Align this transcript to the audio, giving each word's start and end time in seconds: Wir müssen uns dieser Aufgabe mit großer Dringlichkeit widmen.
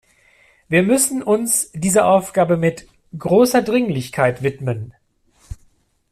Wir 0.67 0.81
müssen 0.81 1.21
uns 1.21 1.71
dieser 1.75 2.07
Aufgabe 2.07 2.57
mit 2.57 2.87
großer 3.19 3.61
Dringlichkeit 3.61 4.41
widmen. 4.41 4.95